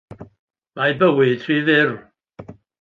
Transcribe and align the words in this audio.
Mae 0.79 0.95
bywyd 1.03 1.45
rhy 1.51 1.61
fyr. 1.71 1.95